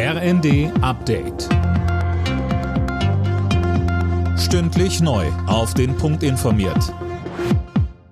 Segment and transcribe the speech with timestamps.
[0.00, 1.48] RND Update.
[4.38, 5.26] Stündlich neu.
[5.48, 6.94] Auf den Punkt informiert.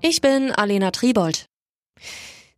[0.00, 1.46] Ich bin Alena Tribold.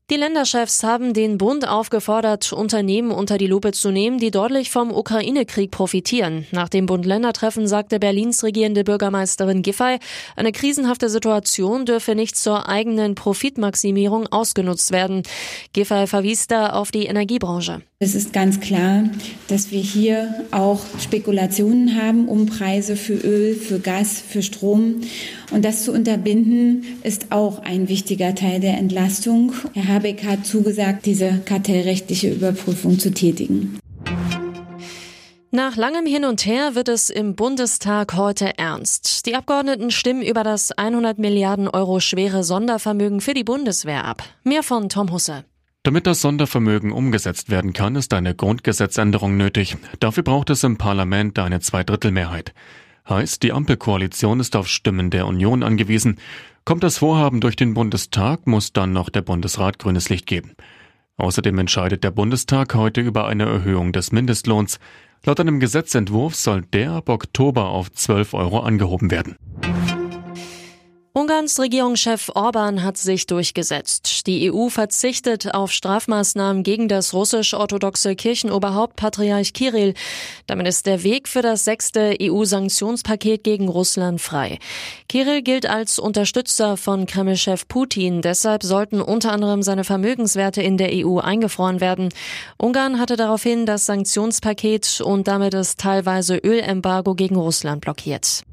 [0.08, 4.90] Die Länderchefs haben den Bund aufgefordert, Unternehmen unter die Lupe zu nehmen, die deutlich vom
[4.90, 6.46] Ukraine-Krieg profitieren.
[6.50, 9.98] Nach dem Bund-Länder-Treffen sagte Berlins regierende Bürgermeisterin Giffey,
[10.36, 15.22] eine krisenhafte Situation dürfe nicht zur eigenen Profitmaximierung ausgenutzt werden.
[15.74, 17.82] Giffey verwies da auf die Energiebranche.
[18.00, 19.10] Es ist ganz klar,
[19.48, 25.00] dass wir hier auch Spekulationen haben um Preise für Öl, für Gas, für Strom.
[25.50, 29.52] Und das zu unterbinden, ist auch ein wichtiger Teil der Entlastung.
[29.74, 33.80] Herr Habeck hat zugesagt, diese kartellrechtliche Überprüfung zu tätigen.
[35.50, 39.26] Nach langem Hin und Her wird es im Bundestag heute ernst.
[39.26, 44.22] Die Abgeordneten stimmen über das 100 Milliarden Euro schwere Sondervermögen für die Bundeswehr ab.
[44.44, 45.44] Mehr von Tom Husse.
[45.88, 49.78] Damit das Sondervermögen umgesetzt werden kann, ist eine Grundgesetzänderung nötig.
[50.00, 52.52] Dafür braucht es im Parlament eine Zweidrittelmehrheit.
[53.08, 56.20] Heißt, die Ampelkoalition ist auf Stimmen der Union angewiesen.
[56.66, 60.52] Kommt das Vorhaben durch den Bundestag, muss dann noch der Bundesrat grünes Licht geben.
[61.16, 64.80] Außerdem entscheidet der Bundestag heute über eine Erhöhung des Mindestlohns.
[65.24, 69.36] Laut einem Gesetzentwurf soll der ab Oktober auf 12 Euro angehoben werden.
[71.18, 74.28] Ungarns Regierungschef Orban hat sich durchgesetzt.
[74.28, 79.94] Die EU verzichtet auf Strafmaßnahmen gegen das russisch-orthodoxe Kirchenoberhaupt Patriarch Kirill.
[80.46, 84.60] Damit ist der Weg für das sechste EU-Sanktionspaket gegen Russland frei.
[85.08, 88.22] Kirill gilt als Unterstützer von Kremlchef Putin.
[88.22, 92.10] Deshalb sollten unter anderem seine Vermögenswerte in der EU eingefroren werden.
[92.58, 98.44] Ungarn hatte daraufhin das Sanktionspaket und damit das teilweise Ölembargo gegen Russland blockiert.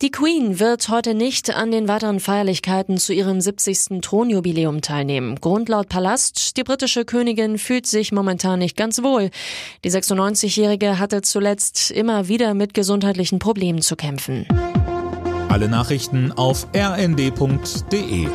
[0.00, 4.00] Die Queen wird heute nicht an den weiteren Feierlichkeiten zu ihrem 70.
[4.00, 5.40] Thronjubiläum teilnehmen.
[5.40, 9.30] Grund laut Palast, die britische Königin fühlt sich momentan nicht ganz wohl.
[9.82, 14.46] Die 96-Jährige hatte zuletzt immer wieder mit gesundheitlichen Problemen zu kämpfen.
[15.48, 18.28] Alle Nachrichten auf rnd.de